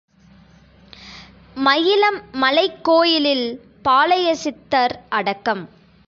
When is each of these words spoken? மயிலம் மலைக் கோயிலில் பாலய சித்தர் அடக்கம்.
மயிலம் 1.55 2.23
மலைக் 2.31 2.83
கோயிலில் 2.83 3.45
பாலய 3.81 4.35
சித்தர் 4.35 5.05
அடக்கம். 5.09 5.69